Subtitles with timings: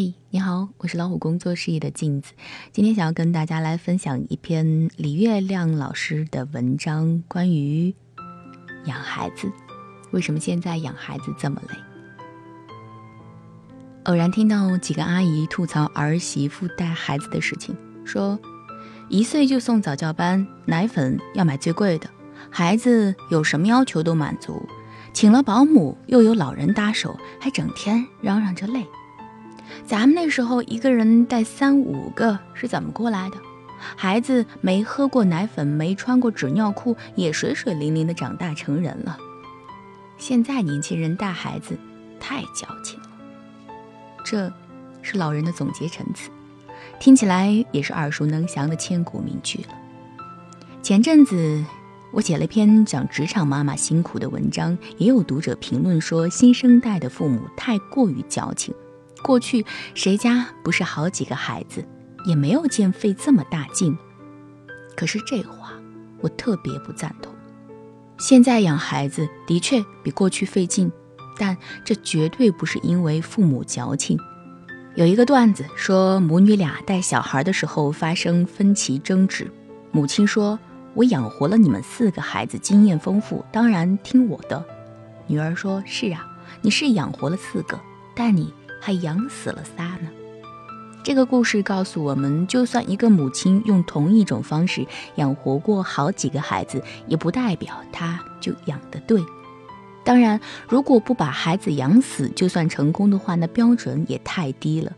[0.00, 2.32] 嘿，你好，我是老虎工作室的镜子。
[2.70, 7.92] 今天想要跟大家来分享一篇李月亮老师的文章，关于
[8.84, 9.50] 养孩子。
[10.12, 11.74] 为什么现在养孩子这么累？
[14.04, 18.38] 偶然听到几个阿姨吐槽儿媳妇带孩子的事情，说
[19.08, 22.08] 一岁就送早教班，奶粉要买最贵的，
[22.48, 24.64] 孩子有什么要求都满足，
[25.12, 28.86] 请了保姆又有老人搭手，还整天嚷嚷着累。
[29.86, 33.36] 咱们那时候一个人带三五个是怎么过来的？
[33.96, 39.16] 孩子没喝过奶粉，没穿过纸尿裤，也水水灵灵的长大成人了。
[40.16, 41.78] 现在年轻人带孩子
[42.18, 43.06] 太矫情了。
[44.24, 44.52] 这，
[45.00, 46.28] 是老人的总结陈词，
[46.98, 49.68] 听起来也是耳熟能详的千古名句了。
[50.82, 51.64] 前阵子
[52.10, 58.74] 我写了一篇讲职场妈妈辛苦的文章，也有读者评论说新生代的父母太过于矫情。
[59.22, 59.64] 过去
[59.94, 61.84] 谁家不是好几个孩子，
[62.24, 63.96] 也没有见费这么大劲。
[64.96, 65.72] 可是这话
[66.20, 67.32] 我特别不赞同。
[68.18, 70.90] 现在养孩子的确比过去费劲，
[71.38, 74.18] 但这绝对不是因为父母矫情。
[74.96, 79.48] 有一个段子说，母女俩带小孩的时候发生分歧争执，
[79.92, 80.58] 母亲说
[80.94, 84.64] ：“我养活了你们四个孩子，经验丰富，当然听我的。”
[85.28, 86.26] 女儿说：“是啊，
[86.62, 87.78] 你是养活了四个，
[88.16, 90.08] 但你……”还养死了仨呢。
[91.02, 99.22] 这个故事告诉我们，就算一个母亲用同一种方式养活过好几个孩子，也不代表她就养得对。
[100.04, 104.92] 当然，如果不把孩子养死就算成功的话，那标准也太低了。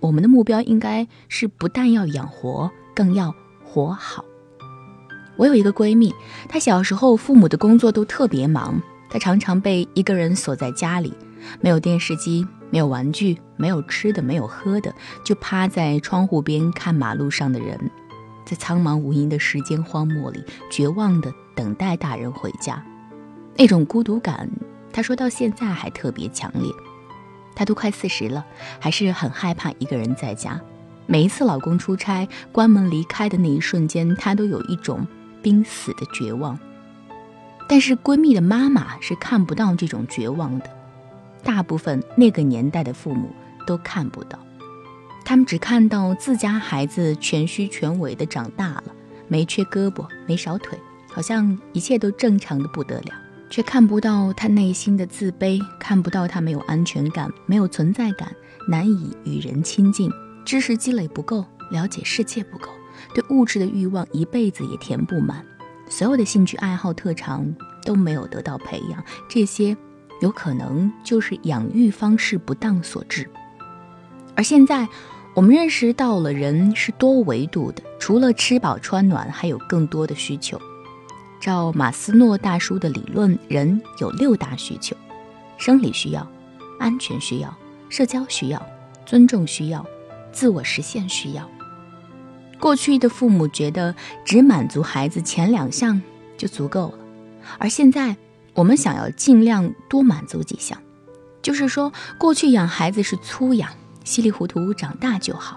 [0.00, 3.34] 我们的目标应该是不但要养活，更要
[3.64, 4.24] 活好。
[5.36, 6.14] 我有一个闺蜜，
[6.48, 11.12] 她小时候父母的工作都特别忙，她常常被一个人锁在家里，
[11.60, 12.46] 没有电视机。
[12.70, 14.92] 没有玩具，没有吃的，没有喝的，
[15.24, 17.78] 就趴在窗户边看马路上的人，
[18.44, 22.84] 在苍茫无垠的时间荒漠里，绝望地等待大人回家。
[23.56, 24.50] 那种孤独感，
[24.92, 26.68] 他说到现在还特别强烈。
[27.54, 28.44] 他都快四十了，
[28.80, 30.60] 还是很害怕一个人在家。
[31.06, 35.06] 每一次老公出差关门离开的那一瞬间，她都有一种
[35.40, 36.58] 濒死的绝望。
[37.68, 40.68] 但是闺蜜的妈妈是看不到这种绝望的。
[41.44, 43.30] 大部分那个年代的父母
[43.66, 44.38] 都看不到，
[45.24, 48.84] 他们只看到自家孩子全虚全伪的长大了，
[49.28, 50.78] 没缺胳膊没少腿，
[51.12, 53.14] 好像一切都正常的不得了，
[53.50, 58.34] 却看不到他内心的自卑，看不到他没有安全感、没有存在感，
[58.68, 60.10] 难以与人亲近，
[60.44, 62.68] 知识积累不够，了解世界不够，
[63.14, 65.44] 对物质的欲望一辈子也填不满，
[65.88, 67.54] 所有的兴趣爱好特长
[67.84, 69.76] 都没有得到培养，这些。
[70.24, 73.28] 有可能就是养育方式不当所致，
[74.34, 74.88] 而现在
[75.34, 80.58] 我们认识到了人是多维度的，除了吃饱穿暖，还有更多的需求。
[81.42, 84.96] 照马斯诺大叔的理论，人有六大需求：
[85.58, 86.26] 生理需要、
[86.80, 87.54] 安全需要、
[87.90, 88.66] 社交需要、
[89.04, 89.84] 尊重需要、
[90.32, 91.46] 自我实现需要。
[92.58, 96.00] 过去的父母觉得只满足孩子前两项
[96.38, 96.98] 就足够了，
[97.58, 98.16] 而现在。
[98.54, 100.78] 我们想要尽量多满足几项，
[101.42, 103.70] 就是说，过去养孩子是粗养，
[104.04, 105.56] 稀里糊涂长大就好。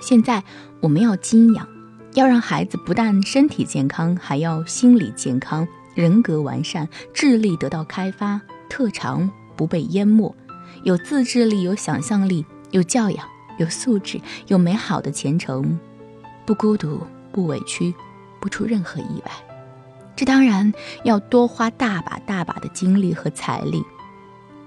[0.00, 0.44] 现在
[0.80, 1.66] 我们要精养，
[2.14, 10.34] 要让孩子不但身体健康，还要心理健康、人格完善、智力得到开发、特长不被淹没，
[10.84, 13.26] 有自制力、有想象力、有教养、
[13.58, 15.78] 有素质、有美好的前程，
[16.44, 17.00] 不孤独、
[17.32, 17.92] 不委屈，
[18.38, 19.45] 不出任何意外。
[20.16, 20.72] 这当然
[21.04, 23.84] 要多花大把大把的精力和财力，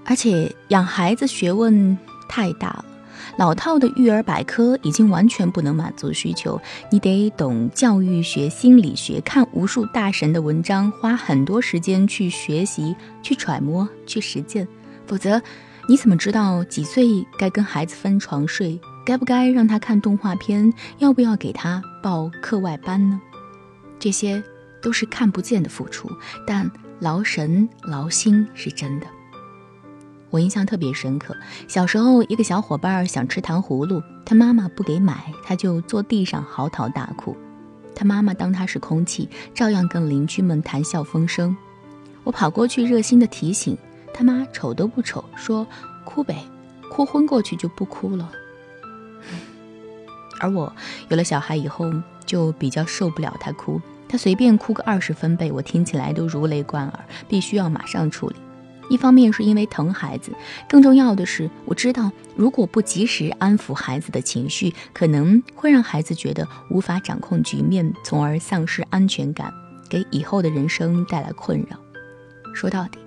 [0.04, 2.84] 而且养孩子学问太大了，
[3.36, 6.60] 老套的育儿百科已经完全不能满足需求。
[6.90, 14.68] 你得懂教育学、心理学，看无数大神的文章，花很多时间去学习、去揣摩、去实践。
[15.04, 15.42] 否则，
[15.88, 17.04] 你怎么知道几岁
[17.36, 18.80] 该跟孩子分床睡？
[19.04, 20.72] 该不该让他看动画片？
[20.98, 23.20] 要不要给他报课外班呢？
[23.98, 24.40] 这些。
[24.80, 26.10] 都是看不见的付出，
[26.46, 29.06] 但劳神劳心是真的。
[30.30, 31.36] 我印象特别深刻，
[31.66, 37.36] 小时候一个小伙伴想吃糖葫芦，他妈妈不给买，他就坐地上嚎啕大哭。
[37.96, 41.56] 他妈妈当他是空气，照样跟邻居们谈笑风生。
[42.22, 43.76] 我跑过去热心的提醒
[44.14, 45.66] 他妈，瞅都不瞅，说
[46.04, 46.44] 哭呗，
[46.90, 48.30] 哭昏过去就不哭了。
[50.38, 50.72] 而我
[51.08, 51.92] 有了小孩以后，
[52.24, 53.80] 就比较受不了他哭。
[54.10, 58.34] 他随便哭个二十分贝，我听起来都如雷贯耳，必须要马上处理。
[58.88, 60.32] 一方面是因为疼孩子，
[60.68, 69.54] 更重要的是，我知道如果不及时安抚孩子的情绪，可能会让孩子觉得无法掌控局面，从而丧失安全感，
[69.88, 71.78] 给以后的人生带来困扰。
[72.52, 72.98] 说到底，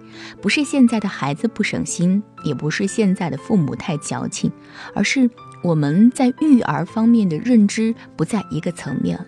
[0.42, 4.50] 不是现在的孩子不省心，也不是现在的父母太矫情，
[4.96, 5.30] 而是
[5.62, 9.26] 我们在育儿方面的认知不在一个层面了。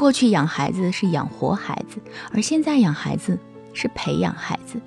[0.00, 2.00] 过去养孩子是养活孩子，
[2.32, 3.38] 而现在养孩子
[3.74, 4.80] 是培养孩子。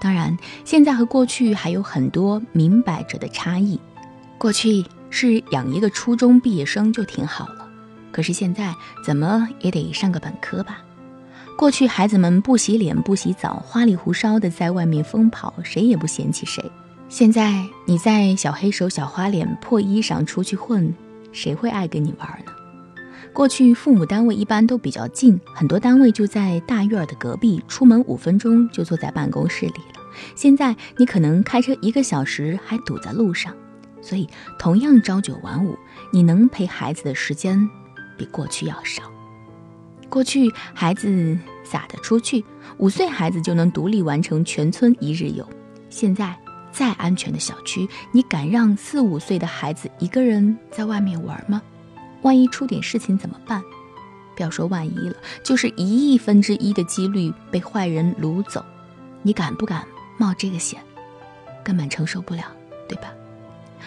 [0.00, 3.78] 当然，现在和过去还有很多明摆着的差异。
[4.38, 7.68] 过去是养一个初中毕业生就挺好了，
[8.10, 8.74] 可是现在
[9.06, 10.82] 怎么也得上个本科吧？
[11.56, 16.68] 过去孩子们不洗脸、不洗澡，花里胡哨的在外面疯跑，谁也不嫌弃谁。
[17.08, 20.92] 现在你在小黑手、小花脸、破衣裳出去混，
[21.30, 22.50] 谁会爱跟你玩呢？
[23.32, 30.02] 过去父母单位一般都比较近，很多单位就在大院的隔壁，出门五分钟就坐在办公室里了。
[30.34, 33.56] 现在你可能开车一个小时还堵在路上，
[34.02, 35.78] 所以同样朝九晚五，
[36.12, 37.58] 你能陪孩子的时间
[38.18, 39.04] 比过去要少。
[40.10, 42.44] 过去孩子撒得出去，
[42.76, 45.48] 五岁孩子就能独立完成全村一日游。
[45.88, 46.36] 现在
[46.70, 51.62] 再安全的小区，你敢让四五岁的孩子一个人在外面玩吗？
[52.22, 53.62] 万一出点事情怎么办？
[54.34, 55.14] 不要说万一了，
[55.44, 58.64] 就是一亿分之一的几率被坏人掳走，
[59.22, 59.86] 你敢不敢
[60.16, 60.80] 冒这个险？
[61.62, 62.44] 根本承受不了，
[62.88, 63.12] 对吧？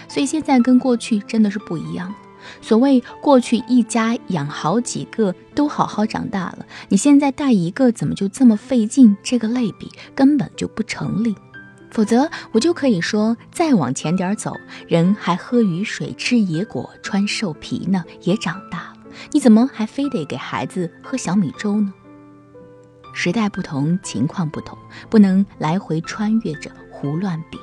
[0.08, 2.16] 所以现在跟过去真的是不一样了。
[2.62, 9.18] 所谓过去一家养好几个都好好长大了，你现在带一个怎么就这么费劲？
[9.24, 11.36] 这个类比根本就不成立。
[11.96, 14.54] 否则，我就可以说，再往前点走，
[14.86, 18.98] 人还喝雨水、吃野果、穿兽皮呢，也长大了。
[19.32, 21.94] 你怎么还非得给孩子喝小米粥呢？
[23.14, 24.78] 时代不同，情况不同，
[25.10, 27.58] 不能来回穿越着胡乱比。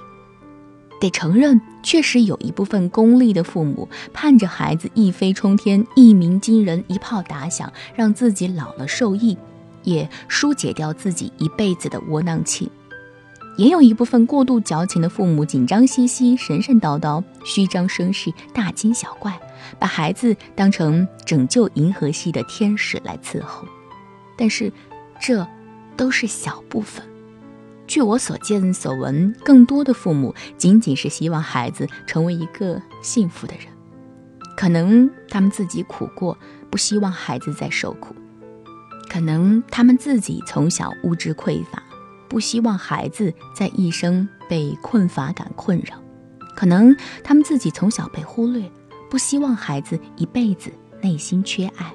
[0.99, 9.37] 得承认，确实有一部分功利的父母盼着孩子一飞冲天、一鸣惊人、一炮打响，让自己老了受益，
[9.83, 12.73] 也疏解掉自己一辈子的窝囊气。
[13.57, 19.39] 也有一部分过度矫情的父母，紧张兮兮、神神叨叨、虚张声势、大惊小怪，
[19.79, 23.67] 把孩子当成拯救银河系的天使来伺候。
[24.39, 24.73] 但是，
[25.21, 25.47] 这
[25.97, 27.05] 都是小部分。
[27.87, 33.67] 据我所见所闻，更多的父母仅仅是希望孩子成为一个幸福的人。
[34.57, 36.39] 可能他们自己苦过，
[36.71, 38.15] 不希望孩子再受苦；
[39.11, 41.83] 可能他们自己从小物质匮乏。
[42.33, 46.03] 不希望孩子在一生被困乏感困扰，
[46.57, 48.73] 可能他们自己从小被忽略，
[49.11, 51.93] 不希望孩子一辈子内心缺爱。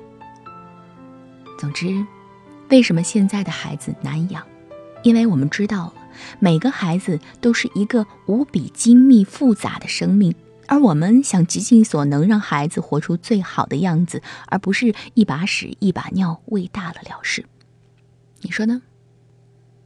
[1.57, 2.06] 总之，
[2.69, 4.45] 为什么现在的孩子难养？
[5.01, 5.92] 因为我们知道，
[6.38, 10.36] 每个孩子都是一个无比精密复杂的生命，
[10.68, 17.44] 而我们想极尽所能让孩子活出最好的样子，而不是一把屎一把尿喂大了了事。
[18.42, 18.83] 你说呢？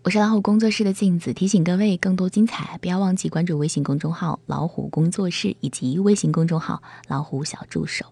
[0.04, 8.08] 我是老虎工作室的镜子，提醒各位更多精彩，不要忘记关注微信公众号“老虎工作室”以及微信公众号“老虎小助手”。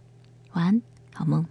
[0.53, 0.81] 晚安，
[1.15, 1.43] 好梦。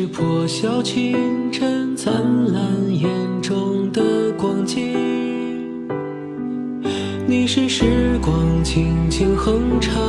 [0.00, 2.14] 是破晓清晨灿
[2.52, 3.10] 烂眼
[3.42, 4.94] 中的光景，
[7.26, 10.00] 你是时光轻轻哼唱，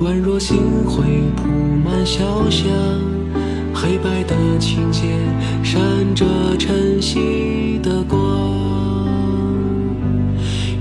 [0.00, 1.02] 宛若星辉
[1.34, 1.48] 铺
[1.84, 2.70] 满小巷，
[3.74, 5.18] 黑白的琴键
[5.64, 5.82] 闪
[6.14, 6.24] 着
[6.56, 8.65] 晨曦的光。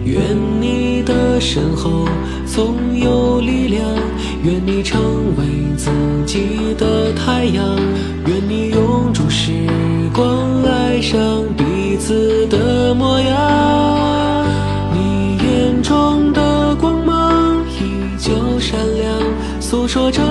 [0.05, 0.21] 愿
[0.61, 2.07] 你的身后
[2.45, 3.83] 总有力量，
[4.43, 5.01] 愿你成
[5.35, 5.43] 为
[5.75, 5.89] 自
[6.27, 7.75] 己的太阳，
[8.27, 9.51] 愿你永驻时
[10.13, 11.19] 光，爱上
[11.57, 14.45] 彼此的模样。
[14.93, 19.11] 你眼中的光芒依旧闪亮，
[19.59, 20.21] 诉说着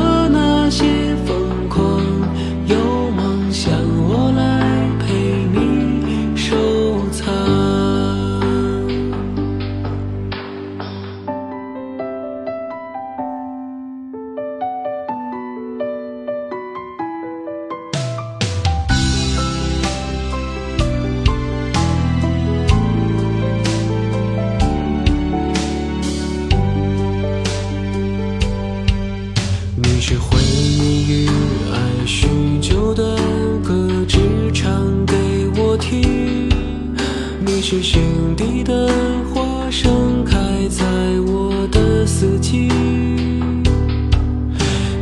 [37.66, 38.02] 是心
[38.36, 38.90] 底的
[39.32, 40.36] 花，盛开
[40.68, 40.84] 在
[41.26, 42.68] 我的四季。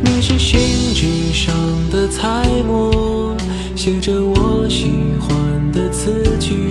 [0.00, 0.60] 你是信
[0.94, 1.52] 纸上
[1.90, 3.36] 的彩墨，
[3.74, 5.28] 写着我喜欢
[5.72, 6.70] 的词句。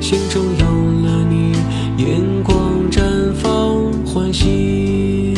[0.00, 0.66] 心中有
[1.06, 1.52] 了你，
[2.02, 2.58] 眼光
[2.90, 3.00] 绽
[3.34, 5.34] 放欢喜。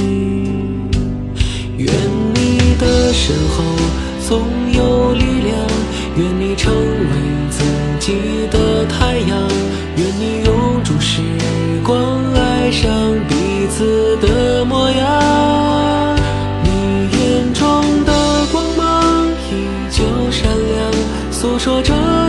[1.77, 1.93] 愿
[2.35, 3.63] 你的身后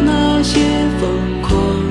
[0.10, 0.60] 那些
[1.00, 1.89] 疯狂。